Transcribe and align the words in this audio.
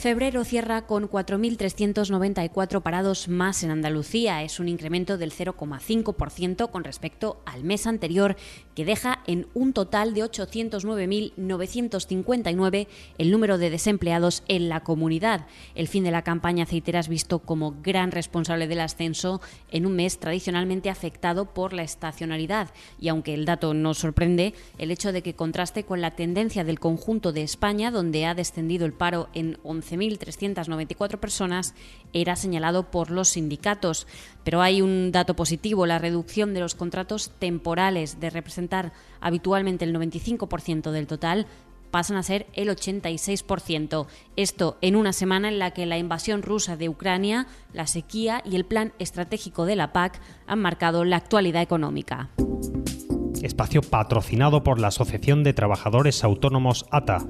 Febrero 0.00 0.44
cierra 0.44 0.86
con 0.86 1.10
4.394 1.10 2.80
parados 2.80 3.28
más 3.28 3.62
en 3.62 3.70
Andalucía. 3.70 4.42
Es 4.42 4.58
un 4.58 4.66
incremento 4.66 5.18
del 5.18 5.30
0,5% 5.30 6.70
con 6.70 6.84
respecto 6.84 7.42
al 7.44 7.64
mes 7.64 7.86
anterior, 7.86 8.36
que 8.74 8.86
deja 8.86 9.22
en 9.26 9.46
un 9.52 9.74
total 9.74 10.14
de 10.14 10.24
809.959 10.24 12.86
el 13.18 13.30
número 13.30 13.58
de 13.58 13.68
desempleados 13.68 14.42
en 14.48 14.70
la 14.70 14.80
comunidad. 14.80 15.46
El 15.74 15.86
fin 15.86 16.02
de 16.02 16.12
la 16.12 16.22
campaña 16.22 16.62
aceitera 16.62 17.00
es 17.00 17.08
visto 17.08 17.40
como 17.40 17.76
gran 17.82 18.10
responsable 18.10 18.68
del 18.68 18.80
ascenso 18.80 19.42
en 19.70 19.84
un 19.84 19.96
mes 19.96 20.18
tradicionalmente 20.18 20.88
afectado 20.88 21.52
por 21.52 21.74
la 21.74 21.82
estacionalidad. 21.82 22.70
Y 22.98 23.08
aunque 23.08 23.34
el 23.34 23.44
dato 23.44 23.74
no 23.74 23.92
sorprende, 23.92 24.54
el 24.78 24.92
hecho 24.92 25.12
de 25.12 25.20
que 25.20 25.34
contraste 25.34 25.84
con 25.84 26.00
la 26.00 26.16
tendencia 26.16 26.64
del 26.64 26.80
conjunto 26.80 27.32
de 27.32 27.42
España, 27.42 27.90
donde 27.90 28.24
ha 28.24 28.34
descendido 28.34 28.86
el 28.86 28.94
paro 28.94 29.28
en 29.34 29.58
11 29.62 29.89
11.394 29.90 31.18
personas 31.18 31.74
era 32.12 32.36
señalado 32.36 32.90
por 32.90 33.10
los 33.10 33.30
sindicatos. 33.30 34.06
Pero 34.44 34.62
hay 34.62 34.82
un 34.82 35.12
dato 35.12 35.34
positivo, 35.34 35.86
la 35.86 35.98
reducción 35.98 36.54
de 36.54 36.60
los 36.60 36.74
contratos 36.74 37.30
temporales 37.38 38.20
de 38.20 38.30
representar 38.30 38.92
habitualmente 39.20 39.84
el 39.84 39.94
95% 39.94 40.90
del 40.90 41.06
total 41.06 41.46
pasan 41.90 42.16
a 42.16 42.22
ser 42.22 42.46
el 42.54 42.68
86%. 42.68 44.06
Esto 44.36 44.78
en 44.80 44.96
una 44.96 45.12
semana 45.12 45.48
en 45.48 45.58
la 45.58 45.72
que 45.72 45.86
la 45.86 45.98
invasión 45.98 46.42
rusa 46.42 46.76
de 46.76 46.88
Ucrania, 46.88 47.46
la 47.72 47.86
sequía 47.86 48.42
y 48.44 48.56
el 48.56 48.64
plan 48.64 48.92
estratégico 48.98 49.66
de 49.66 49.76
la 49.76 49.92
PAC 49.92 50.20
han 50.46 50.60
marcado 50.60 51.04
la 51.04 51.16
actualidad 51.16 51.62
económica. 51.62 52.30
Espacio 53.42 53.80
patrocinado 53.80 54.62
por 54.62 54.78
la 54.78 54.88
Asociación 54.88 55.42
de 55.44 55.54
Trabajadores 55.54 56.24
Autónomos 56.24 56.86
ATA. 56.90 57.26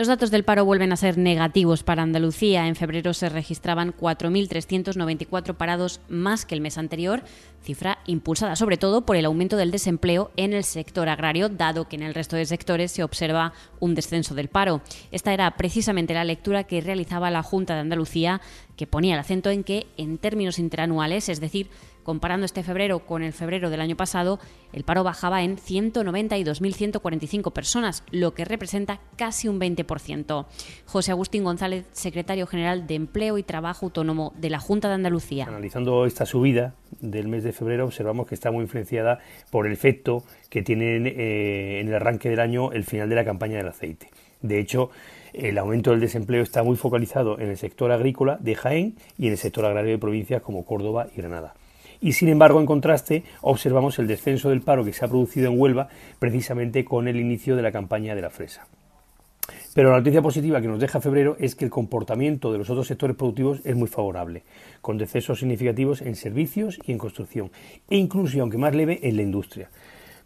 Los 0.00 0.08
datos 0.08 0.30
del 0.30 0.44
paro 0.44 0.64
vuelven 0.64 0.94
a 0.94 0.96
ser 0.96 1.18
negativos 1.18 1.82
para 1.82 2.02
Andalucía. 2.02 2.66
En 2.66 2.74
febrero 2.74 3.12
se 3.12 3.28
registraban 3.28 3.94
4.394 3.94 5.54
parados 5.54 6.00
más 6.08 6.46
que 6.46 6.54
el 6.54 6.62
mes 6.62 6.78
anterior, 6.78 7.22
cifra 7.62 7.98
impulsada 8.06 8.56
sobre 8.56 8.78
todo 8.78 9.02
por 9.02 9.16
el 9.16 9.26
aumento 9.26 9.58
del 9.58 9.70
desempleo 9.70 10.30
en 10.38 10.54
el 10.54 10.64
sector 10.64 11.10
agrario, 11.10 11.50
dado 11.50 11.86
que 11.86 11.96
en 11.96 12.02
el 12.02 12.14
resto 12.14 12.36
de 12.36 12.46
sectores 12.46 12.92
se 12.92 13.04
observa 13.04 13.52
un 13.78 13.94
descenso 13.94 14.34
del 14.34 14.48
paro. 14.48 14.80
Esta 15.10 15.34
era 15.34 15.50
precisamente 15.58 16.14
la 16.14 16.24
lectura 16.24 16.64
que 16.64 16.80
realizaba 16.80 17.30
la 17.30 17.42
Junta 17.42 17.74
de 17.74 17.80
Andalucía, 17.80 18.40
que 18.76 18.86
ponía 18.86 19.12
el 19.12 19.20
acento 19.20 19.50
en 19.50 19.64
que, 19.64 19.86
en 19.98 20.16
términos 20.16 20.58
interanuales, 20.58 21.28
es 21.28 21.40
decir, 21.40 21.68
Comparando 22.02 22.46
este 22.46 22.62
febrero 22.62 23.00
con 23.00 23.22
el 23.22 23.32
febrero 23.32 23.70
del 23.70 23.80
año 23.80 23.96
pasado, 23.96 24.38
el 24.72 24.84
paro 24.84 25.04
bajaba 25.04 25.42
en 25.42 25.56
192.145 25.56 27.52
personas, 27.52 28.04
lo 28.10 28.34
que 28.34 28.44
representa 28.44 29.00
casi 29.16 29.48
un 29.48 29.60
20%. 29.60 30.46
José 30.86 31.10
Agustín 31.10 31.44
González, 31.44 31.86
secretario 31.92 32.46
general 32.46 32.86
de 32.86 32.94
Empleo 32.94 33.36
y 33.38 33.42
Trabajo 33.42 33.86
Autónomo 33.86 34.32
de 34.36 34.50
la 34.50 34.60
Junta 34.60 34.88
de 34.88 34.94
Andalucía. 34.94 35.46
Analizando 35.46 36.06
esta 36.06 36.26
subida 36.26 36.74
del 37.00 37.28
mes 37.28 37.44
de 37.44 37.52
febrero, 37.52 37.84
observamos 37.84 38.26
que 38.26 38.34
está 38.34 38.50
muy 38.50 38.62
influenciada 38.62 39.18
por 39.50 39.66
el 39.66 39.72
efecto 39.72 40.24
que 40.48 40.62
tiene 40.62 40.96
eh, 41.06 41.80
en 41.80 41.88
el 41.88 41.94
arranque 41.94 42.30
del 42.30 42.40
año 42.40 42.72
el 42.72 42.84
final 42.84 43.08
de 43.08 43.16
la 43.16 43.24
campaña 43.24 43.58
del 43.58 43.68
aceite. 43.68 44.08
De 44.42 44.58
hecho, 44.58 44.90
el 45.34 45.58
aumento 45.58 45.90
del 45.90 46.00
desempleo 46.00 46.42
está 46.42 46.62
muy 46.62 46.76
focalizado 46.76 47.38
en 47.38 47.50
el 47.50 47.58
sector 47.58 47.92
agrícola 47.92 48.38
de 48.40 48.54
Jaén 48.54 48.96
y 49.18 49.26
en 49.26 49.32
el 49.32 49.38
sector 49.38 49.64
agrario 49.66 49.92
de 49.92 49.98
provincias 49.98 50.42
como 50.42 50.64
Córdoba 50.64 51.08
y 51.14 51.18
Granada 51.20 51.54
y 52.00 52.12
sin 52.12 52.28
embargo, 52.28 52.60
en 52.60 52.66
contraste, 52.66 53.24
observamos 53.42 53.98
el 53.98 54.06
descenso 54.06 54.48
del 54.48 54.62
paro 54.62 54.84
que 54.84 54.92
se 54.92 55.04
ha 55.04 55.08
producido 55.08 55.50
en 55.50 55.60
Huelva 55.60 55.88
precisamente 56.18 56.84
con 56.84 57.08
el 57.08 57.20
inicio 57.20 57.56
de 57.56 57.62
la 57.62 57.72
campaña 57.72 58.14
de 58.14 58.22
la 58.22 58.30
fresa. 58.30 58.66
Pero 59.74 59.90
la 59.90 59.98
noticia 59.98 60.22
positiva 60.22 60.60
que 60.60 60.68
nos 60.68 60.80
deja 60.80 61.00
febrero 61.00 61.36
es 61.38 61.54
que 61.54 61.64
el 61.64 61.70
comportamiento 61.70 62.50
de 62.52 62.58
los 62.58 62.70
otros 62.70 62.86
sectores 62.86 63.16
productivos 63.16 63.60
es 63.64 63.76
muy 63.76 63.88
favorable, 63.88 64.42
con 64.80 64.98
descensos 64.98 65.38
significativos 65.38 66.02
en 66.02 66.16
servicios 66.16 66.78
y 66.84 66.92
en 66.92 66.98
construcción, 66.98 67.50
e 67.88 67.96
incluso, 67.96 68.40
aunque 68.40 68.58
más 68.58 68.74
leve, 68.74 68.98
en 69.02 69.16
la 69.16 69.22
industria. 69.22 69.70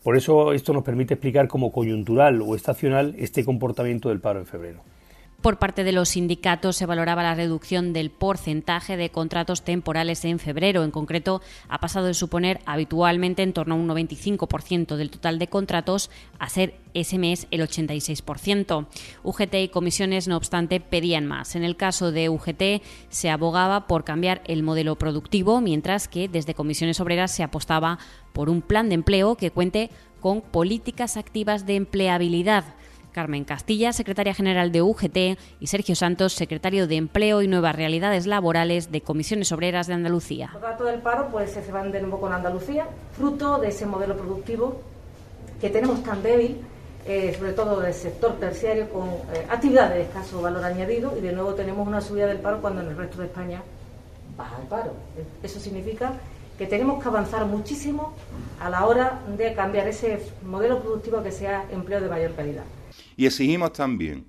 Por 0.02 0.16
eso 0.16 0.52
esto 0.52 0.72
nos 0.72 0.84
permite 0.84 1.14
explicar 1.14 1.48
como 1.48 1.72
coyuntural 1.72 2.40
o 2.42 2.54
estacional 2.54 3.14
este 3.18 3.44
comportamiento 3.44 4.08
del 4.08 4.20
paro 4.20 4.40
en 4.40 4.46
febrero. 4.46 4.80
Por 5.44 5.58
parte 5.58 5.84
de 5.84 5.92
los 5.92 6.08
sindicatos 6.08 6.74
se 6.74 6.86
valoraba 6.86 7.22
la 7.22 7.34
reducción 7.34 7.92
del 7.92 8.10
porcentaje 8.10 8.96
de 8.96 9.10
contratos 9.10 9.60
temporales 9.60 10.24
en 10.24 10.38
febrero. 10.38 10.84
En 10.84 10.90
concreto, 10.90 11.42
ha 11.68 11.80
pasado 11.80 12.06
de 12.06 12.14
suponer 12.14 12.60
habitualmente 12.64 13.42
en 13.42 13.52
torno 13.52 13.74
a 13.74 13.76
un 13.76 13.86
95% 13.86 14.96
del 14.96 15.10
total 15.10 15.38
de 15.38 15.48
contratos 15.48 16.10
a 16.38 16.48
ser 16.48 16.76
ese 16.94 17.18
mes 17.18 17.46
el 17.50 17.60
86%. 17.60 18.86
UGT 19.22 19.54
y 19.56 19.68
comisiones, 19.68 20.28
no 20.28 20.38
obstante, 20.38 20.80
pedían 20.80 21.26
más. 21.26 21.56
En 21.56 21.62
el 21.62 21.76
caso 21.76 22.10
de 22.10 22.30
UGT 22.30 22.82
se 23.10 23.28
abogaba 23.28 23.86
por 23.86 24.02
cambiar 24.02 24.40
el 24.46 24.62
modelo 24.62 24.96
productivo, 24.96 25.60
mientras 25.60 26.08
que 26.08 26.26
desde 26.26 26.54
comisiones 26.54 27.00
obreras 27.00 27.32
se 27.32 27.42
apostaba 27.42 27.98
por 28.32 28.48
un 28.48 28.62
plan 28.62 28.88
de 28.88 28.94
empleo 28.94 29.34
que 29.34 29.50
cuente 29.50 29.90
con 30.20 30.40
políticas 30.40 31.18
activas 31.18 31.66
de 31.66 31.76
empleabilidad. 31.76 32.64
Carmen 33.14 33.44
Castilla, 33.44 33.94
secretaria 33.94 34.34
general 34.34 34.72
de 34.72 34.82
UGT, 34.82 35.38
y 35.60 35.66
Sergio 35.68 35.94
Santos, 35.94 36.34
secretario 36.34 36.86
de 36.86 36.96
Empleo 36.96 37.40
y 37.40 37.48
Nuevas 37.48 37.74
Realidades 37.74 38.26
Laborales 38.26 38.92
de 38.92 39.00
Comisiones 39.00 39.52
Obreras 39.52 39.86
de 39.86 39.94
Andalucía. 39.94 40.50
Los 40.52 40.60
datos 40.60 40.86
del 40.86 41.00
paro 41.00 41.28
pues, 41.30 41.52
se 41.52 41.72
van 41.72 41.92
de 41.92 42.00
nuevo 42.00 42.20
con 42.20 42.32
Andalucía, 42.32 42.86
fruto 43.16 43.58
de 43.58 43.68
ese 43.68 43.86
modelo 43.86 44.16
productivo 44.16 44.82
que 45.60 45.70
tenemos 45.70 46.02
tan 46.02 46.22
débil, 46.22 46.60
eh, 47.06 47.34
sobre 47.38 47.52
todo 47.52 47.80
del 47.80 47.94
sector 47.94 48.32
terciario, 48.38 48.90
con 48.90 49.08
eh, 49.08 49.46
actividades 49.48 49.94
de 49.94 50.02
escaso 50.02 50.42
valor 50.42 50.64
añadido, 50.64 51.16
y 51.16 51.20
de 51.20 51.32
nuevo 51.32 51.54
tenemos 51.54 51.86
una 51.86 52.00
subida 52.00 52.26
del 52.26 52.38
paro 52.38 52.60
cuando 52.60 52.82
en 52.82 52.88
el 52.88 52.96
resto 52.96 53.18
de 53.18 53.26
España 53.26 53.62
baja 54.36 54.56
el 54.60 54.66
paro. 54.66 54.92
Eso 55.42 55.60
significa 55.60 56.12
que 56.58 56.66
tenemos 56.66 57.02
que 57.02 57.08
avanzar 57.08 57.46
muchísimo 57.46 58.14
a 58.60 58.70
la 58.70 58.86
hora 58.86 59.20
de 59.36 59.54
cambiar 59.54 59.88
ese 59.88 60.20
modelo 60.44 60.80
productivo 60.80 61.22
que 61.22 61.32
sea 61.32 61.66
empleo 61.70 62.00
de 62.00 62.08
mayor 62.08 62.34
calidad. 62.34 62.64
Y 63.16 63.26
exigimos 63.26 63.72
también 63.72 64.26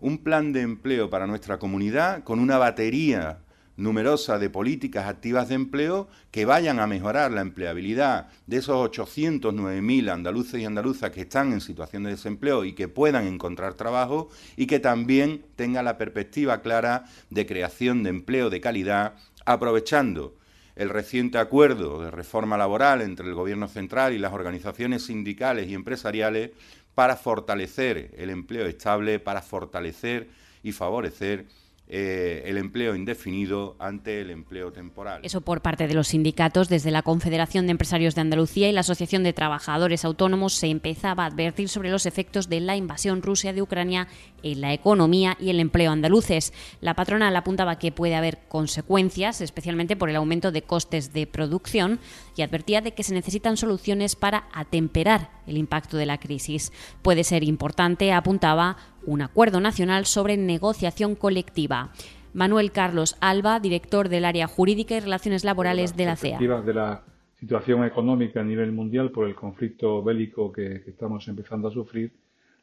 un 0.00 0.18
plan 0.18 0.52
de 0.52 0.60
empleo 0.60 1.10
para 1.10 1.26
nuestra 1.26 1.58
comunidad 1.58 2.22
con 2.22 2.38
una 2.38 2.58
batería 2.58 3.40
numerosa 3.76 4.38
de 4.38 4.48
políticas 4.48 5.06
activas 5.06 5.48
de 5.48 5.54
empleo 5.54 6.08
que 6.30 6.44
vayan 6.44 6.80
a 6.80 6.86
mejorar 6.86 7.30
la 7.30 7.42
empleabilidad 7.42 8.28
de 8.46 8.58
esos 8.58 8.76
809.000 8.90 10.10
andaluces 10.10 10.60
y 10.60 10.64
andaluzas 10.64 11.10
que 11.10 11.22
están 11.22 11.52
en 11.52 11.60
situación 11.60 12.04
de 12.04 12.10
desempleo 12.10 12.64
y 12.64 12.72
que 12.72 12.88
puedan 12.88 13.26
encontrar 13.26 13.74
trabajo 13.74 14.28
y 14.56 14.66
que 14.66 14.80
también 14.80 15.44
tenga 15.56 15.82
la 15.82 15.98
perspectiva 15.98 16.62
clara 16.62 17.04
de 17.28 17.46
creación 17.46 18.02
de 18.02 18.10
empleo 18.10 18.48
de 18.48 18.60
calidad, 18.60 19.14
aprovechando 19.44 20.34
el 20.76 20.90
reciente 20.90 21.38
acuerdo 21.38 22.02
de 22.02 22.10
reforma 22.10 22.58
laboral 22.58 23.00
entre 23.00 23.26
el 23.26 23.34
Gobierno 23.34 23.66
central 23.66 24.12
y 24.12 24.18
las 24.18 24.32
organizaciones 24.32 25.06
sindicales 25.06 25.68
y 25.68 25.74
empresariales 25.74 26.50
para 26.94 27.16
fortalecer 27.16 28.14
el 28.16 28.30
empleo 28.30 28.66
estable, 28.66 29.18
para 29.18 29.42
fortalecer 29.42 30.28
y 30.62 30.72
favorecer 30.72 31.46
eh, 31.88 32.42
el 32.46 32.58
empleo 32.58 32.96
indefinido 32.96 33.76
ante 33.78 34.20
el 34.20 34.30
empleo 34.30 34.72
temporal. 34.72 35.20
Eso 35.22 35.40
por 35.40 35.62
parte 35.62 35.86
de 35.86 35.94
los 35.94 36.08
sindicatos. 36.08 36.68
Desde 36.68 36.90
la 36.90 37.02
Confederación 37.02 37.66
de 37.66 37.72
Empresarios 37.72 38.16
de 38.16 38.22
Andalucía 38.22 38.68
y 38.68 38.72
la 38.72 38.80
Asociación 38.80 39.22
de 39.22 39.32
Trabajadores 39.32 40.04
Autónomos 40.04 40.54
se 40.54 40.66
empezaba 40.66 41.22
a 41.22 41.26
advertir 41.26 41.68
sobre 41.68 41.90
los 41.90 42.04
efectos 42.04 42.48
de 42.48 42.60
la 42.60 42.74
invasión 42.74 43.22
rusa 43.22 43.52
de 43.52 43.62
Ucrania 43.62 44.08
en 44.42 44.60
la 44.60 44.72
economía 44.72 45.36
y 45.38 45.50
el 45.50 45.60
empleo 45.60 45.92
andaluces. 45.92 46.52
La 46.80 46.94
patronal 46.94 47.36
apuntaba 47.36 47.78
que 47.78 47.92
puede 47.92 48.16
haber 48.16 48.38
consecuencias, 48.48 49.40
especialmente 49.40 49.96
por 49.96 50.10
el 50.10 50.16
aumento 50.16 50.50
de 50.50 50.62
costes 50.62 51.12
de 51.12 51.26
producción, 51.26 52.00
y 52.36 52.42
advertía 52.42 52.80
de 52.80 52.94
que 52.94 53.02
se 53.02 53.14
necesitan 53.14 53.56
soluciones 53.56 54.16
para 54.16 54.48
atemperar 54.52 55.30
el 55.46 55.56
impacto 55.56 55.96
de 55.96 56.06
la 56.06 56.18
crisis. 56.18 56.72
Puede 57.02 57.24
ser 57.24 57.44
importante, 57.44 58.12
apuntaba, 58.12 58.76
un 59.06 59.22
acuerdo 59.22 59.60
nacional 59.60 60.04
sobre 60.04 60.36
negociación 60.36 61.14
colectiva. 61.14 61.90
Manuel 62.34 62.70
Carlos 62.70 63.16
Alba, 63.20 63.60
director 63.60 64.08
del 64.08 64.26
área 64.26 64.46
jurídica 64.46 64.96
y 64.96 65.00
relaciones 65.00 65.44
laborales 65.44 65.96
de 65.96 66.04
la 66.04 66.16
CEA. 66.16 66.38
de 66.38 66.74
la 66.74 67.02
situación 67.38 67.84
económica 67.84 68.40
a 68.40 68.44
nivel 68.44 68.72
mundial 68.72 69.10
por 69.10 69.26
el 69.26 69.34
conflicto 69.34 70.02
bélico 70.02 70.52
que, 70.52 70.82
estamos 70.86 71.26
empezando 71.28 71.68
a 71.68 71.70
sufrir, 71.70 72.12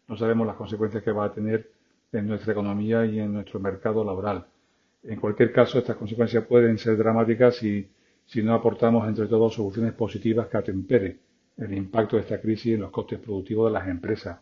no 0.08 0.18
sabemos 0.18 0.46
las 0.46 0.56
consecuencias 0.56 1.04
que 1.04 1.12
va 1.12 1.26
a 1.26 1.34
tener 1.34 1.72
en 2.12 2.28
nuestra 2.28 2.52
economía 2.52 3.06
y 3.06 3.20
en 3.20 3.34
nuestro 3.34 3.60
mercado 3.60 4.04
laboral. 4.04 4.46
En 5.04 5.20
cualquier 5.20 5.52
caso, 5.52 5.80
estas 5.80 5.96
consecuencias 5.96 6.46
pueden 6.46 6.78
ser 6.78 6.98
dramáticas 6.98 7.56
si, 7.56 7.88
si 8.26 8.44
no 8.44 8.54
aportamos 8.54 9.08
entre 9.08 9.28
todos 9.28 9.56
soluciones 9.56 9.94
positivas 9.94 10.48
que 10.48 10.58
atemperen 10.58 11.20
el 11.58 11.74
impacto 11.74 12.16
de 12.16 12.24
esta 12.24 12.40
crisis 12.40 12.76
en 12.76 12.82
los 12.82 12.92
costes 12.92 13.20
productivos 13.20 13.72
de 13.72 13.80
las 13.80 13.88
empresas. 13.88 14.40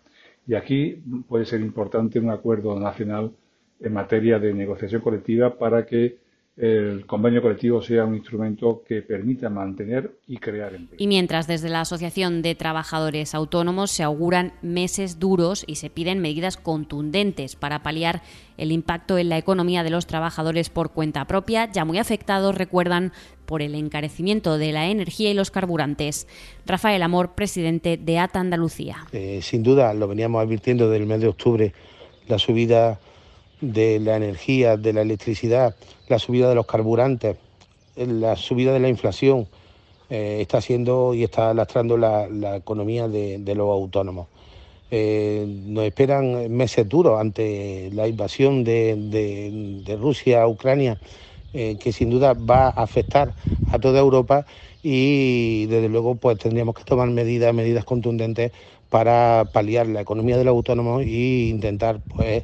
Y 0.52 0.56
aquí 0.56 1.02
puede 1.30 1.46
ser 1.46 1.62
importante 1.62 2.20
un 2.20 2.30
acuerdo 2.30 2.78
nacional 2.78 3.32
en 3.80 3.94
materia 3.94 4.38
de 4.38 4.54
negociación 4.54 5.02
colectiva 5.02 5.58
para 5.58 5.86
que 5.86 6.18
el 6.58 7.06
convenio 7.06 7.42
colectivo 7.42 7.82
sea 7.82 8.04
un 8.04 8.16
instrumento 8.16 8.84
que 8.86 9.02
permita 9.02 9.50
mantener 9.50 10.20
y 10.28 10.38
crear 10.38 10.76
empleo. 10.76 10.98
Y 11.00 11.08
mientras 11.08 11.48
desde 11.48 11.70
la 11.70 11.82
Asociación 11.82 12.42
de 12.42 12.56
Trabajadores 12.56 13.34
Autónomos 13.34 13.90
se 13.90 14.04
auguran 14.04 14.54
meses 14.62 15.18
duros 15.18 15.64
y 15.66 15.76
se 15.76 15.90
piden 15.90 16.20
medidas 16.20 16.58
contundentes 16.58 17.56
para 17.56 17.84
paliar 17.84 18.22
el 18.58 18.72
impacto 18.72 19.18
en 19.18 19.30
la 19.30 19.38
economía 19.38 19.84
de 19.84 19.92
los 19.92 20.08
trabajadores 20.08 20.70
por 20.70 20.92
cuenta 20.92 21.26
propia, 21.26 21.72
ya 21.72 21.86
muy 21.86 21.98
afectados, 21.98 22.54
recuerdan, 22.54 23.14
por 23.46 23.62
el 23.62 23.74
encarecimiento 23.76 24.58
de 24.58 24.72
la 24.72 24.88
energía 24.88 25.32
y 25.32 25.34
los 25.34 25.52
carburantes. 25.52 26.28
Rafael 26.66 27.02
Amor, 27.02 27.34
presidente 27.34 27.98
de 27.98 28.20
ATA 28.20 28.40
Andalucía. 28.40 28.98
Eh, 29.14 29.40
sin 29.42 29.64
duda, 29.64 29.94
lo 29.94 30.08
veníamos 30.08 30.44
advirtiendo 30.44 30.90
del 30.90 31.06
mes 31.06 31.22
de 31.22 31.28
octubre, 31.28 31.74
la 32.28 32.40
subida 32.40 33.00
de 33.62 34.00
la 34.00 34.18
energía, 34.18 34.76
de 34.76 34.94
la 34.94 35.02
electricidad, 35.02 35.76
la 36.10 36.20
subida 36.20 36.50
de 36.50 36.56
los 36.56 36.66
carburantes, 36.66 37.38
la 37.96 38.36
subida 38.36 38.74
de 38.74 38.80
la 38.80 38.90
inflación, 38.90 39.48
eh, 40.10 40.40
está 40.42 40.58
haciendo 40.58 41.14
y 41.14 41.24
está 41.24 41.54
lastrando 41.54 41.96
la, 41.98 42.28
economía 42.58 43.08
de, 43.08 43.56
los 43.56 43.70
autónomos. 43.70 44.28
Eh, 44.90 45.46
nos 45.48 45.86
esperan 45.86 46.52
meses 46.52 46.90
duros 46.90 47.18
ante 47.18 47.90
la 47.94 48.10
invasión 48.10 48.66
de, 48.66 49.98
Rusia 50.02 50.42
a 50.42 50.48
Ucrania, 50.48 51.00
eh, 51.54 51.78
que 51.80 51.94
sin 51.94 52.10
duda 52.10 52.34
va 52.34 52.66
a 52.66 52.84
afectar 52.84 53.34
a 53.72 53.80
toda 53.80 54.00
Europa 54.00 54.46
y 54.84 55.68
desde 55.68 55.88
luego 55.88 56.16
pues 56.16 56.38
tendríamos 56.40 56.76
que 56.76 56.84
tomar 56.84 57.10
medidas, 57.10 57.54
medidas 57.54 57.86
contundentes 57.86 58.52
para 58.90 59.46
paliar 59.54 59.88
la 59.88 60.02
economía 60.02 60.38
de 60.38 60.44
los 60.44 60.54
autónomos 60.54 61.04
e 61.04 61.48
intentar 61.48 62.02
pues 62.02 62.44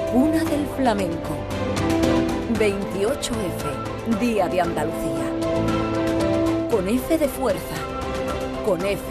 una 0.13 0.43
del 0.43 0.65
Flamenco. 0.75 1.37
28F, 2.59 4.19
Día 4.19 4.49
de 4.49 4.59
Andalucía. 4.59 5.25
Con 6.69 6.87
F 6.89 7.17
de 7.17 7.27
fuerza, 7.29 7.75
con 8.65 8.85
F 8.85 9.01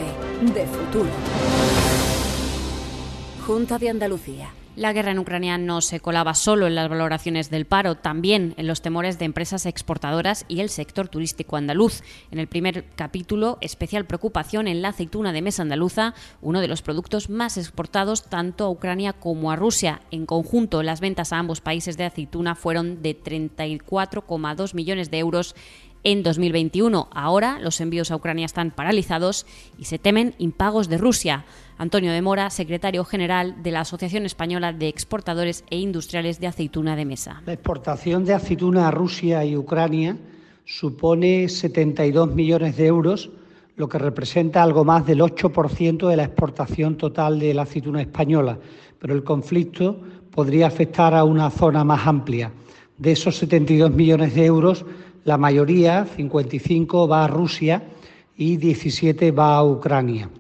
de 0.53 0.67
futuro. 0.67 1.70
Junta 3.51 3.81
de 3.81 3.89
Andalucía. 3.89 4.49
La 4.77 4.93
guerra 4.93 5.11
en 5.11 5.19
Ucrania 5.19 5.59
no 5.59 5.81
se 5.81 5.99
colaba 5.99 6.35
solo 6.35 6.69
en 6.69 6.77
las 6.77 6.89
valoraciones 6.89 7.51
del 7.51 7.67
paro, 7.67 7.97
también 7.97 8.55
en 8.59 8.69
los 8.69 8.81
temores 8.81 9.19
de 9.19 9.25
empresas 9.25 9.67
exportadoras 9.67 10.45
y 10.47 10.61
el 10.61 10.69
sector 10.69 11.09
turístico 11.09 11.57
andaluz. 11.57 12.05
En 12.31 12.39
el 12.39 12.47
primer 12.47 12.85
capítulo, 12.95 13.59
especial 13.61 14.05
preocupación 14.05 14.69
en 14.69 14.83
la 14.83 14.91
aceituna 14.91 15.33
de 15.33 15.43
mesa 15.43 15.63
andaluza, 15.63 16.15
uno 16.41 16.61
de 16.61 16.69
los 16.69 16.83
productos 16.83 17.29
más 17.29 17.57
exportados 17.57 18.23
tanto 18.23 18.67
a 18.67 18.71
Ucrania 18.71 19.15
como 19.15 19.51
a 19.51 19.57
Rusia. 19.57 20.01
En 20.13 20.27
conjunto, 20.27 20.85
las 20.85 21.01
ventas 21.01 21.33
a 21.33 21.39
ambos 21.39 21.61
países 21.61 21.97
de 21.97 22.05
aceituna 22.05 22.55
fueron 22.55 23.03
de 23.03 23.21
34,2 23.21 24.75
millones 24.75 25.11
de 25.11 25.19
euros 25.19 25.57
en 26.05 26.23
2021. 26.23 27.09
Ahora 27.13 27.59
los 27.61 27.81
envíos 27.81 28.11
a 28.11 28.17
Ucrania 28.17 28.47
están 28.47 28.71
paralizados 28.71 29.47
y 29.79 29.85
se 29.85 29.99
temen 29.99 30.35
impagos 30.39 30.89
de 30.89 30.99
Rusia. 30.99 31.45
Antonio 31.79 32.13
de 32.13 32.23
Mora, 32.23 32.51
secretario 32.51 33.05
general 33.05 33.63
de 33.63 33.71
la 33.71 33.81
Asociación 33.81 34.27
Española 34.27 34.73
de 34.73 34.89
Exportadores 34.89 35.65
e 35.71 35.79
Industriales 35.79 36.41
de 36.41 36.47
Aceituna 36.47 36.97
de 36.97 37.07
Mesa. 37.07 37.43
La 37.47 37.55
exportación 37.55 38.25
de 38.25 38.35
aceituna 38.35 38.89
a 38.89 38.91
Rusia 38.91 39.45
y 39.45 39.57
Ucrania 39.57 40.17
supone 40.65 41.49
72 41.49 42.35
millones 42.35 42.77
de 42.77 42.87
euros, 42.87 43.31
lo 43.77 43.89
que 43.89 43.99
representa 43.99 44.63
algo 44.63 44.85
más 44.85 45.07
del 45.07 45.21
8% 45.21 46.09
de 46.09 46.17
la 46.17 46.25
exportación 46.25 46.97
total 46.97 47.39
de 47.41 47.55
la 47.55 47.63
aceituna 47.63 48.03
española. 48.03 48.59
Pero 48.99 49.15
el 49.15 49.25
conflicto 49.25 49.99
podría 50.31 50.67
afectar 50.67 51.15
a 51.15 51.25
una 51.25 51.51
zona 51.51 51.83
más 51.83 52.07
amplia. 52.07 52.53
De 52.99 53.13
esos 53.13 53.37
72 53.39 53.91
millones 53.91 54.35
de 54.35 54.45
euros, 54.45 54.85
la 55.25 55.37
mayoría, 55.37 56.07
55, 56.07 57.07
va 57.07 57.25
a 57.25 57.29
Rusia 57.29 57.83
y 58.37 58.57
17 58.57 59.33
va 59.33 59.57
a 59.57 59.65
Ucrania. 59.65 60.31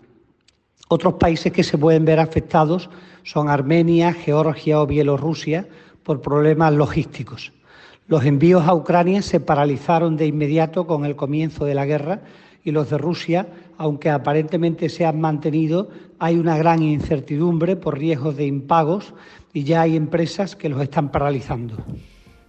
Otros 0.89 1.15
países 1.15 1.53
que 1.53 1.63
se 1.63 1.79
pueden 1.79 2.05
ver 2.05 2.19
afectados 2.19 2.89
son 3.23 3.49
Armenia, 3.49 4.13
Georgia 4.13 4.81
o 4.81 4.87
Bielorrusia 4.87 5.69
por 6.03 6.21
problemas 6.21 6.73
logísticos. 6.73 7.53
Los 8.09 8.25
envíos 8.25 8.67
a 8.67 8.75
Ucrania 8.75 9.23
se 9.23 9.39
paralizaron 9.39 10.17
de 10.17 10.27
inmediato 10.27 10.87
con 10.87 11.05
el 11.05 11.15
comienzo 11.15 11.65
de 11.65 11.75
la 11.75 11.87
guerra 11.87 12.23
y 12.65 12.73
los 12.73 12.91
de 12.91 12.99
Rusia, 12.99 13.47
aunque 13.79 14.11
aparentemente 14.11 14.89
se 14.89 15.05
han 15.05 15.21
mantenido, 15.21 15.91
hay 16.19 16.37
una 16.37 16.59
gran 16.59 16.83
incertidumbre 16.83 17.77
por 17.77 17.99
riesgos 17.99 18.37
de 18.37 18.47
impagos 18.47 19.15
y 19.53 19.65
ya 19.65 19.83
hay 19.83 19.97
empresas 19.97 20.57
que 20.57 20.69
los 20.69 20.83
están 20.83 21.13
paralizando 21.13 21.77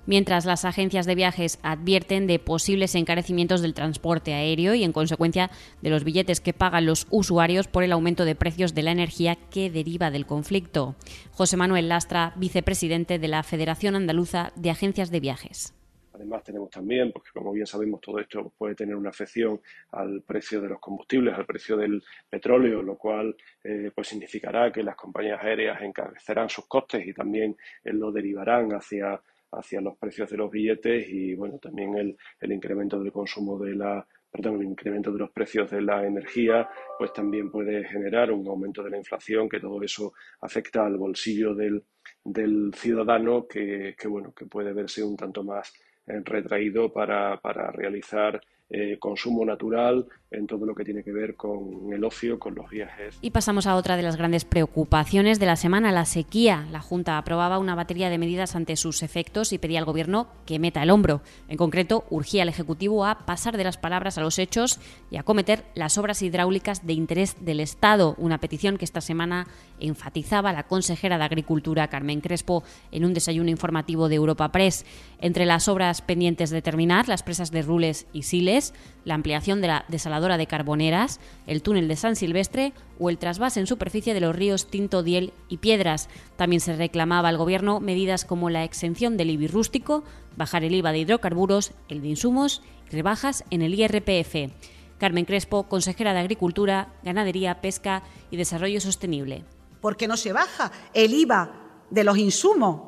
mientras 0.06 0.46
las 0.46 0.66
agencias 0.66 1.06
de 1.06 1.16
viajes 1.16 1.60
advierten 1.64 2.28
de 2.28 2.40
posibles 2.40 2.96
encarecimientos 2.96 3.62
del 3.62 3.74
transporte 3.74 4.34
aéreo 4.34 4.74
y, 4.74 4.84
en 4.84 4.94
consecuencia, 4.94 5.52
de 5.82 5.90
los 5.90 6.04
billetes 6.04 6.42
que 6.42 6.54
pagan 6.54 6.86
los 6.86 7.08
usuarios 7.10 7.68
por 7.68 7.84
el 7.84 7.92
aumento 7.92 8.26
de 8.26 8.36
precios 8.36 8.74
de 8.74 8.84
la 8.84 8.92
energía 8.92 9.36
que 9.36 9.70
deriva 9.70 10.12
del 10.12 10.26
conflicto. 10.26 10.96
José 11.32 11.58
Manuel 11.58 11.90
Lastra, 11.90 12.34
vicepresidente 12.36 13.20
de 13.20 13.28
la 13.28 13.44
Federación 13.44 13.96
Andaluza 13.96 14.52
de 14.56 14.70
Agencias 14.70 15.12
de 15.12 15.20
Viajes. 15.20 15.74
Además 16.14 16.44
tenemos 16.44 16.70
también, 16.70 17.12
porque 17.12 17.30
como 17.34 17.52
bien 17.52 17.66
sabemos 17.66 18.00
todo 18.00 18.20
esto 18.20 18.54
puede 18.56 18.76
tener 18.76 18.96
una 18.96 19.10
afección 19.10 19.60
al 19.92 20.22
precio 20.22 20.62
de 20.62 20.70
los 20.70 20.80
combustibles, 20.80 21.34
al 21.34 21.48
precio 21.48 21.76
del 21.78 22.04
petróleo, 22.30 22.84
lo 22.84 22.96
cual 22.96 23.36
eh, 23.64 23.92
pues 23.96 24.10
significará 24.10 24.72
que 24.72 24.84
las 24.84 24.96
compañías 24.96 25.42
aéreas 25.42 25.82
encarecerán 25.82 26.48
sus 26.48 26.68
costes 26.68 27.08
y 27.08 27.14
también 27.14 27.58
eh, 27.84 27.94
lo 27.94 28.12
derivarán 28.12 28.72
hacia 28.72 29.20
hacia 29.52 29.82
los 29.82 29.98
precios 29.98 30.30
de 30.30 30.38
los 30.38 30.52
billetes 30.52 31.08
y 31.10 31.36
bueno 31.36 31.58
también 31.60 31.96
el, 31.98 32.18
el 32.40 32.52
incremento 32.52 33.00
del 33.00 33.12
consumo 33.12 33.58
de 33.60 33.76
la 33.76 34.08
perdón, 34.32 34.62
el 34.62 34.68
incremento 34.68 35.12
de 35.12 35.20
los 35.20 35.32
precios 35.32 35.70
de 35.70 35.82
la 35.82 36.06
energía, 36.06 36.70
pues 36.98 37.12
también 37.12 37.52
puede 37.52 37.84
generar 37.84 38.32
un 38.32 38.48
aumento 38.48 38.82
de 38.82 38.90
la 38.90 38.98
inflación, 38.98 39.50
que 39.50 39.60
todo 39.60 39.84
eso 39.84 40.14
afecta 40.40 40.86
al 40.86 40.96
bolsillo 40.98 41.54
del, 41.54 41.84
del 42.24 42.72
ciudadano, 42.74 43.46
que, 43.46 43.94
que, 43.98 44.08
bueno, 44.08 44.34
que 44.34 44.46
puede 44.46 44.72
verse 44.72 45.04
un 45.04 45.18
tanto 45.18 45.44
más 45.44 45.74
eh, 46.08 46.22
retraído 46.24 46.92
para, 46.94 47.42
para 47.42 47.72
realizar 47.72 48.40
eh, 48.74 48.98
consumo 49.00 49.46
natural, 49.46 50.08
en 50.32 50.48
todo 50.48 50.66
lo 50.66 50.74
que 50.74 50.86
tiene 50.86 51.04
que 51.04 51.12
ver 51.12 51.36
con 51.36 51.92
el 51.92 52.04
ocio, 52.06 52.40
con 52.40 52.56
los 52.56 52.70
viajes. 52.70 53.18
Y 53.22 53.32
pasamos 53.32 53.68
a 53.68 53.76
otra 53.76 53.98
de 53.98 54.04
las 54.04 54.16
grandes 54.16 54.46
preocupaciones 54.46 55.40
de 55.42 55.46
la 55.46 55.58
semana, 55.58 55.92
la 55.92 56.06
sequía. 56.06 56.66
La 56.72 56.80
Junta 56.80 57.18
aprobaba 57.18 57.60
una 57.60 57.76
batería 57.76 58.10
de 58.10 58.18
medidas 58.18 58.56
ante 58.56 58.78
sus 58.78 59.04
efectos 59.04 59.52
y 59.52 59.58
pedía 59.58 59.80
al 59.80 59.86
Gobierno 59.86 60.28
que 60.46 60.58
meta 60.58 60.82
el 60.84 60.90
hombro. 60.90 61.22
En 61.50 61.58
concreto, 61.58 62.06
urgía 62.10 62.44
al 62.44 62.50
Ejecutivo 62.50 63.06
a 63.06 63.26
pasar 63.26 63.58
de 63.58 63.66
las 63.66 63.78
palabras 63.78 64.18
a 64.18 64.22
los 64.22 64.40
hechos 64.40 64.80
y 65.10 65.18
a 65.18 65.24
cometer 65.24 65.66
las 65.76 65.98
obras 65.98 66.22
hidráulicas 66.22 66.88
de 66.88 66.94
interés 66.94 67.44
del 67.44 67.60
Estado, 67.60 68.16
una 68.18 68.38
petición 68.38 68.78
que 68.78 68.86
esta 68.86 69.02
semana 69.02 69.48
enfatizaba 69.82 70.54
la 70.54 70.64
consejera 70.64 71.18
de 71.18 71.26
Agricultura, 71.26 71.90
Carmen 71.90 72.22
Crespo, 72.22 72.64
en 72.94 73.04
un 73.04 73.14
desayuno 73.14 73.50
informativo 73.50 74.08
de 74.08 74.16
Europa 74.16 74.50
Press. 74.54 74.86
Entre 75.20 75.46
las 75.46 75.68
obras 75.68 76.02
pendientes 76.02 76.52
de 76.52 76.62
terminar, 76.62 77.10
las 77.10 77.24
presas 77.24 77.52
de 77.52 77.64
Rules 77.64 78.08
y 78.14 78.24
Siles, 78.24 78.61
la 79.06 79.16
ampliación 79.16 79.62
de 79.62 79.68
la 79.68 79.86
desaladora 79.88 80.38
de 80.38 80.48
Carboneras, 80.48 81.20
el 81.48 81.62
túnel 81.62 81.88
de 81.88 81.96
San 81.96 82.16
Silvestre 82.16 82.74
o 83.00 83.10
el 83.10 83.18
trasvase 83.18 83.60
en 83.60 83.68
superficie 83.68 84.14
de 84.14 84.22
los 84.22 84.36
ríos 84.36 84.68
Tinto, 84.68 85.04
Diel 85.04 85.34
y 85.50 85.58
Piedras. 85.58 86.10
También 86.36 86.62
se 86.62 86.76
reclamaba 86.76 87.30
al 87.30 87.38
Gobierno 87.38 87.80
medidas 87.80 88.26
como 88.26 88.50
la 88.50 88.64
exención 88.64 89.18
del 89.18 89.32
IBI 89.32 89.48
rústico, 89.48 90.04
bajar 90.38 90.64
el 90.64 90.76
IVA 90.76 90.92
de 90.92 91.00
hidrocarburos, 91.00 91.72
el 91.90 92.02
de 92.02 92.10
insumos 92.10 92.62
y 92.88 92.96
rebajas 92.96 93.44
en 93.50 93.62
el 93.62 93.74
IRPF. 93.74 94.52
Carmen 95.00 95.26
Crespo, 95.26 95.64
consejera 95.64 96.14
de 96.14 96.20
Agricultura, 96.20 96.94
Ganadería, 97.04 97.60
Pesca 97.60 98.04
y 98.30 98.38
Desarrollo 98.38 98.80
Sostenible. 98.80 99.44
¿Por 99.82 99.98
qué 99.98 100.08
no 100.08 100.16
se 100.16 100.32
baja 100.32 100.72
el 100.94 101.14
IVA 101.14 101.52
de 101.90 102.04
los 102.04 102.18
insumos 102.20 102.82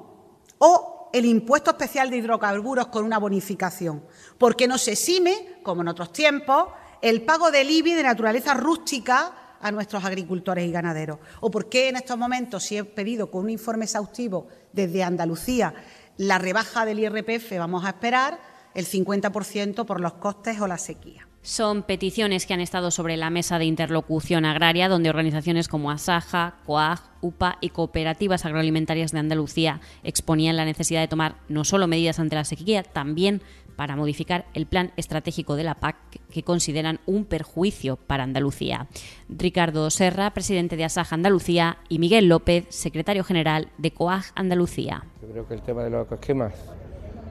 o 0.60 0.93
el 1.14 1.26
impuesto 1.26 1.72
especial 1.72 2.10
de 2.10 2.18
hidrocarburos 2.18 2.88
con 2.88 3.06
una 3.06 3.20
bonificación, 3.20 4.04
porque 4.38 4.68
no 4.68 4.78
se 4.78 4.94
exime, 4.94 5.60
como 5.64 5.82
en 5.82 5.88
otros 5.88 6.12
tiempos, 6.12 6.66
el 7.02 7.22
pago 7.22 7.52
del 7.52 7.70
IBI 7.70 7.94
de 7.94 8.04
naturaleza 8.04 8.56
rústica 8.56 9.58
a 9.62 9.72
nuestros 9.72 10.04
agricultores 10.04 10.68
y 10.68 10.72
ganaderos? 10.72 11.20
¿O 11.40 11.50
por 11.50 11.70
qué 11.70 11.90
en 11.90 11.96
estos 11.96 12.18
momentos, 12.18 12.64
si 12.64 12.78
he 12.78 12.84
pedido 12.84 13.32
con 13.32 13.44
un 13.44 13.52
informe 13.52 13.86
exhaustivo 13.86 14.48
desde 14.74 15.04
Andalucía 15.04 15.74
la 16.18 16.40
rebaja 16.40 16.86
del 16.86 17.00
IRPF, 17.00 17.58
vamos 17.58 17.86
a 17.86 17.90
esperar 17.90 18.40
el 18.74 18.86
50% 18.86 19.86
por 19.86 20.02
los 20.02 20.14
costes 20.14 20.60
o 20.60 20.68
la 20.68 20.78
sequía? 20.78 21.28
Son 21.46 21.84
peticiones 21.84 22.46
que 22.46 22.54
han 22.54 22.62
estado 22.62 22.90
sobre 22.90 23.18
la 23.18 23.30
mesa 23.30 23.60
de 23.60 23.66
interlocución 23.66 24.46
agraria, 24.46 24.88
donde 24.88 25.10
organizaciones 25.10 25.68
como 25.68 25.92
Asaja, 25.92 26.56
COAG, 26.66 27.02
UPA 27.20 27.58
y 27.60 27.68
cooperativas 27.68 28.46
agroalimentarias 28.46 29.12
de 29.12 29.20
Andalucía 29.20 29.82
exponían 30.04 30.56
la 30.56 30.64
necesidad 30.64 31.02
de 31.02 31.10
tomar 31.10 31.36
no 31.50 31.66
solo 31.66 31.86
medidas 31.86 32.18
ante 32.20 32.38
la 32.38 32.46
sequía, 32.46 32.82
también 32.84 33.42
para 33.76 33.98
modificar 33.98 34.46
el 34.54 34.68
plan 34.68 34.94
estratégico 34.96 35.58
de 35.58 35.66
la 35.66 35.76
PAC 35.76 35.98
que 36.32 36.44
consideran 36.44 37.02
un 37.06 37.26
perjuicio 37.26 37.98
para 37.98 38.24
Andalucía. 38.24 38.88
Ricardo 39.28 39.90
Serra, 39.90 40.34
presidente 40.34 40.78
de 40.78 40.86
Asaja 40.86 41.14
Andalucía, 41.14 41.78
y 41.90 42.00
Miguel 42.00 42.30
López, 42.30 42.68
secretario 42.70 43.26
general 43.26 43.68
de 43.78 43.92
COAG 43.92 44.24
Andalucía. 44.36 45.04
Yo 45.22 45.28
creo 45.28 45.46
que 45.46 45.56
el 45.56 45.62
tema 45.62 45.84
de 45.84 45.90
los 45.90 46.06
ecoesquemas 46.06 46.54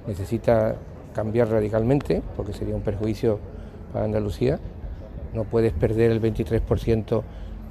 necesita 0.06 0.76
cambiar 1.14 1.48
radicalmente 1.48 2.20
porque 2.36 2.52
sería 2.52 2.74
un 2.74 2.82
perjuicio 2.82 3.40
para 3.92 4.04
Andalucía. 4.04 4.58
No 5.34 5.44
puedes 5.44 5.72
perder 5.72 6.10
el 6.10 6.20
23% 6.20 7.22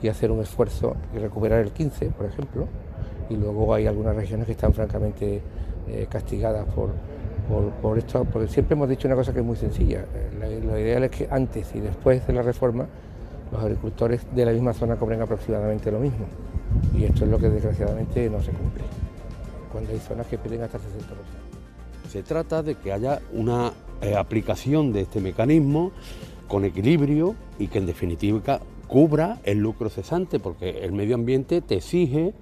y 0.01 0.07
hacer 0.07 0.31
un 0.31 0.41
esfuerzo 0.41 0.95
y 1.15 1.19
recuperar 1.19 1.59
el 1.59 1.73
15%, 1.73 2.11
por 2.13 2.25
ejemplo. 2.25 2.67
Y 3.29 3.35
luego 3.35 3.73
hay 3.73 3.87
algunas 3.87 4.15
regiones 4.15 4.45
que 4.45 4.53
están 4.53 4.73
francamente 4.73 5.41
eh, 5.87 6.07
castigadas 6.09 6.65
por, 6.73 6.91
por, 7.81 7.97
esto, 7.97 8.25
porque 8.25 8.47
siempre 8.47 8.73
hemos 8.73 8.89
dicho 8.89 9.07
una 9.07 9.15
cosa 9.15 9.33
que 9.33 9.39
es 9.39 9.45
muy 9.45 9.55
sencilla. 9.55 10.05
Lo 10.63 10.77
ideal 10.77 11.03
es 11.03 11.11
que 11.11 11.27
antes 11.29 11.73
y 11.75 11.79
después 11.79 12.25
de 12.25 12.33
la 12.33 12.41
reforma 12.41 12.87
los 13.51 13.61
agricultores 13.61 14.21
de 14.33 14.45
la 14.45 14.51
misma 14.51 14.73
zona 14.73 14.95
cobren 14.95 15.21
aproximadamente 15.21 15.91
lo 15.91 15.99
mismo. 15.99 16.25
Y 16.95 17.03
esto 17.03 17.25
es 17.25 17.31
lo 17.31 17.37
que 17.37 17.49
desgraciadamente 17.49 18.29
no 18.29 18.41
se 18.41 18.51
cumple, 18.51 18.83
cuando 19.71 19.91
hay 19.91 19.99
zonas 19.99 20.25
que 20.27 20.37
piden 20.37 20.63
hasta 20.63 20.77
el 20.77 20.83
60%. 20.83 20.87
Se 22.09 22.23
trata 22.23 22.63
de 22.63 22.75
que 22.75 22.93
haya 22.93 23.19
una 23.33 23.71
eh, 24.01 24.15
aplicación 24.15 24.93
de 24.93 25.01
este 25.01 25.19
mecanismo 25.19 25.91
con 26.47 26.65
equilibrio 26.65 27.35
y 27.59 27.67
que 27.67 27.77
en 27.77 27.85
definitiva 27.85 28.59
cubra 28.87 29.39
el 29.43 29.59
lucro 29.59 29.89
cesante, 29.89 30.39
porque 30.39 30.83
el 30.83 30.91
medio 30.91 31.15
ambiente 31.15 31.61
te 31.61 31.75
exige 31.75 32.33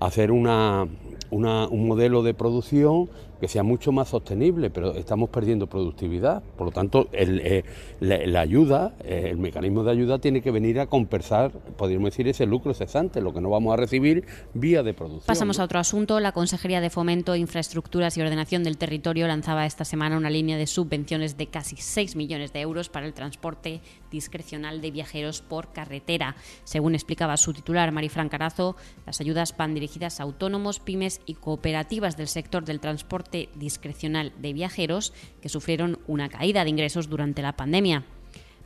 hacer 0.00 0.32
una, 0.32 0.88
un 1.30 1.86
modelo 1.86 2.22
de 2.22 2.34
producción 2.34 3.08
que 3.40 3.48
sea 3.48 3.62
mucho 3.62 3.92
más 3.92 4.08
sostenible, 4.08 4.70
pero 4.70 4.94
estamos 4.94 5.30
perdiendo 5.30 5.66
productividad. 5.66 6.42
Por 6.56 6.68
lo 6.68 6.72
tanto, 6.72 7.08
eh, 7.12 7.64
la, 8.00 8.40
ayuda, 8.40 8.94
eh, 9.04 9.28
el 9.30 9.38
mecanismo 9.38 9.82
de 9.82 9.90
ayuda 9.90 10.18
tiene 10.18 10.40
que 10.42 10.50
venir 10.50 10.80
a 10.80 10.86
compensar, 10.86 11.50
podríamos 11.50 12.10
decir, 12.10 12.28
ese 12.28 12.46
lucro 12.46 12.74
cesante, 12.74 13.20
lo 13.20 13.32
que 13.32 13.40
no 13.40 13.50
vamos 13.50 13.72
a 13.72 13.76
recibir 13.76 14.24
vía 14.54 14.82
de 14.82 14.94
producción. 14.94 15.26
Pasamos 15.26 15.58
a 15.58 15.64
otro 15.64 15.78
asunto. 15.78 16.20
La 16.20 16.32
Consejería 16.32 16.80
de 16.80 16.90
Fomento, 16.90 17.36
Infraestructuras 17.36 18.16
y 18.16 18.22
Ordenación 18.22 18.64
del 18.64 18.78
Territorio 18.78 19.26
lanzaba 19.26 19.66
esta 19.66 19.84
semana 19.84 20.16
una 20.16 20.30
línea 20.30 20.56
de 20.56 20.66
subvenciones 20.66 21.36
de 21.36 21.48
casi 21.48 21.76
6 21.76 22.16
millones 22.16 22.52
de 22.52 22.60
euros 22.60 22.88
para 22.88 23.06
el 23.06 23.14
transporte 23.14 23.80
discrecional 24.10 24.80
de 24.80 24.90
viajeros 24.90 25.42
por 25.42 25.72
carretera. 25.72 26.36
Según 26.64 26.94
explicaba 26.94 27.36
su 27.36 27.52
titular, 27.52 27.92
Marifran 27.92 28.28
Carazo, 28.28 28.76
las 29.06 29.20
ayudas 29.20 29.56
van 29.56 29.74
dirigidas 29.74 30.20
a 30.20 30.22
autónomos, 30.22 30.80
pymes 30.80 31.20
y 31.26 31.34
cooperativas 31.34 32.16
del 32.16 32.28
sector 32.28 32.64
del 32.64 32.80
transporte 32.80 33.23
discrecional 33.54 34.32
de 34.38 34.52
viajeros 34.52 35.12
que 35.40 35.48
sufrieron 35.48 35.98
una 36.06 36.28
caída 36.28 36.64
de 36.64 36.70
ingresos 36.70 37.08
durante 37.08 37.42
la 37.42 37.56
pandemia. 37.56 38.04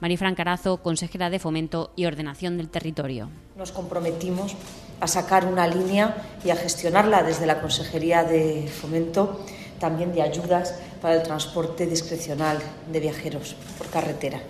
Marifran 0.00 0.36
Carazo, 0.36 0.82
consejera 0.82 1.28
de 1.28 1.40
Fomento 1.40 1.92
y 1.96 2.06
Ordenación 2.06 2.56
del 2.56 2.68
Territorio. 2.68 3.30
Nos 3.56 3.72
comprometimos 3.72 4.54
a 5.00 5.08
sacar 5.08 5.44
una 5.46 5.66
línea 5.66 6.16
y 6.44 6.50
a 6.50 6.56
gestionarla 6.56 7.22
desde 7.22 7.46
la 7.46 7.60
Consejería 7.60 8.22
de 8.22 8.68
Fomento 8.68 9.40
también 9.78 10.12
de 10.12 10.22
ayudas 10.22 10.74
para 11.00 11.14
el 11.14 11.22
transporte 11.22 11.86
discrecional 11.86 12.58
de 12.92 13.00
viajeros 13.00 13.56
por 13.76 13.88
carretera. 13.88 14.40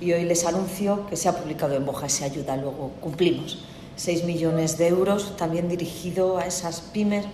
Y 0.00 0.12
hoy 0.12 0.24
les 0.24 0.44
anuncio 0.44 1.06
que 1.06 1.16
se 1.16 1.28
ha 1.28 1.36
publicado 1.36 1.74
en 1.74 1.86
Boja 1.86 2.06
esa 2.06 2.24
ayuda, 2.26 2.56
luego 2.56 2.92
cumplimos. 3.00 3.58
6 3.96 4.24
millones 4.24 4.76
de 4.76 4.88
euros 4.88 5.36
también 5.36 5.68
dirigido 5.68 6.36
a 6.36 6.46
esas 6.46 6.80
pymes 6.80 7.26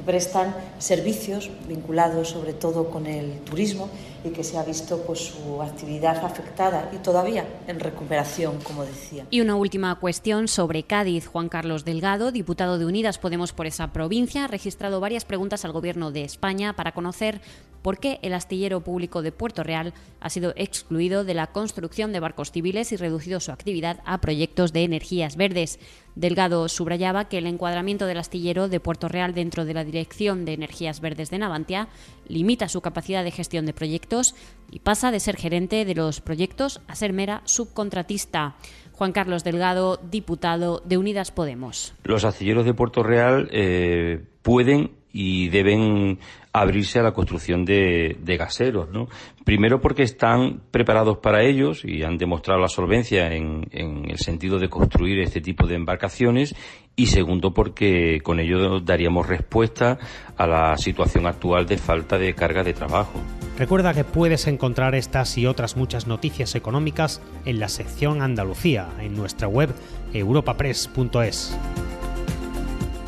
que 0.00 0.06
prestan 0.06 0.54
servicios 0.78 1.50
vinculados 1.68 2.30
sobre 2.30 2.54
todo 2.54 2.90
con 2.90 3.06
el 3.06 3.40
turismo 3.40 3.90
y 4.24 4.30
que 4.30 4.42
se 4.44 4.56
ha 4.56 4.62
visto 4.62 5.02
pues, 5.06 5.18
su 5.20 5.60
actividad 5.62 6.24
afectada 6.24 6.90
y 6.92 6.96
todavía 6.98 7.46
en 7.66 7.80
recuperación, 7.80 8.58
como 8.62 8.84
decía. 8.84 9.26
Y 9.30 9.40
una 9.40 9.56
última 9.56 9.94
cuestión 9.96 10.48
sobre 10.48 10.84
Cádiz. 10.84 11.26
Juan 11.26 11.48
Carlos 11.48 11.84
Delgado, 11.84 12.32
diputado 12.32 12.78
de 12.78 12.86
Unidas 12.86 13.18
Podemos 13.18 13.52
por 13.52 13.66
esa 13.66 13.92
provincia, 13.92 14.44
ha 14.44 14.48
registrado 14.48 15.00
varias 15.00 15.24
preguntas 15.24 15.64
al 15.64 15.72
Gobierno 15.72 16.10
de 16.10 16.24
España 16.24 16.74
para 16.74 16.92
conocer 16.92 17.40
por 17.82 17.98
qué 17.98 18.18
el 18.22 18.34
astillero 18.34 18.80
público 18.82 19.22
de 19.22 19.32
Puerto 19.32 19.62
Real 19.62 19.92
ha 20.20 20.30
sido 20.30 20.52
excluido 20.56 21.24
de 21.24 21.34
la 21.34 21.48
construcción 21.48 22.12
de 22.12 22.20
barcos 22.20 22.52
civiles 22.52 22.92
y 22.92 22.96
reducido 22.96 23.40
su 23.40 23.52
actividad 23.52 24.00
a 24.04 24.20
proyectos 24.20 24.72
de 24.72 24.84
energías 24.84 25.36
verdes. 25.36 25.78
Delgado 26.14 26.68
subrayaba 26.68 27.28
que 27.28 27.38
el 27.38 27.46
encuadramiento 27.46 28.06
del 28.06 28.18
astillero 28.18 28.68
de 28.68 28.80
Puerto 28.80 29.08
Real 29.08 29.34
dentro 29.34 29.64
de 29.64 29.74
la 29.74 29.84
Dirección 29.84 30.44
de 30.44 30.54
Energías 30.54 31.00
Verdes 31.00 31.30
de 31.30 31.38
Navantia 31.38 31.88
limita 32.28 32.68
su 32.68 32.80
capacidad 32.80 33.24
de 33.24 33.30
gestión 33.30 33.66
de 33.66 33.72
proyectos 33.72 34.34
y 34.70 34.80
pasa 34.80 35.10
de 35.10 35.20
ser 35.20 35.36
gerente 35.36 35.84
de 35.84 35.94
los 35.94 36.20
proyectos 36.20 36.80
a 36.88 36.94
ser 36.94 37.12
mera 37.12 37.42
subcontratista. 37.44 38.56
Juan 38.92 39.12
Carlos 39.12 39.44
Delgado, 39.44 39.98
diputado 40.10 40.82
de 40.84 40.98
Unidas 40.98 41.30
Podemos. 41.30 41.94
Los 42.04 42.24
astilleros 42.26 42.66
de 42.66 42.74
Puerto 42.74 43.02
Real 43.02 43.48
eh, 43.50 44.22
pueden 44.42 44.90
y 45.12 45.48
deben 45.48 46.18
abrirse 46.52 46.98
a 46.98 47.02
la 47.02 47.12
construcción 47.12 47.64
de, 47.64 48.16
gaseros, 48.38 48.90
¿no? 48.90 49.08
Primero 49.44 49.80
porque 49.80 50.02
están 50.02 50.62
preparados 50.70 51.18
para 51.18 51.42
ellos 51.42 51.84
y 51.84 52.02
han 52.02 52.18
demostrado 52.18 52.60
la 52.60 52.68
solvencia 52.68 53.32
en, 53.32 53.66
el 53.72 54.18
sentido 54.18 54.58
de 54.58 54.68
construir 54.68 55.20
este 55.20 55.40
tipo 55.40 55.66
de 55.66 55.76
embarcaciones 55.76 56.54
y 56.96 57.06
segundo 57.06 57.52
porque 57.52 58.20
con 58.22 58.40
ello 58.40 58.80
daríamos 58.80 59.28
respuesta 59.28 59.98
a 60.36 60.46
la 60.46 60.76
situación 60.76 61.26
actual 61.26 61.66
de 61.66 61.78
falta 61.78 62.18
de 62.18 62.34
carga 62.34 62.62
de 62.62 62.72
trabajo. 62.72 63.20
Recuerda 63.58 63.94
que 63.94 64.04
puedes 64.04 64.46
encontrar 64.46 64.94
estas 64.94 65.36
y 65.38 65.46
otras 65.46 65.76
muchas 65.76 66.06
noticias 66.06 66.54
económicas 66.54 67.20
en 67.44 67.60
la 67.60 67.68
sección 67.68 68.22
Andalucía 68.22 68.88
en 69.00 69.14
nuestra 69.14 69.48
web 69.48 69.70
europapress.es 70.12 71.56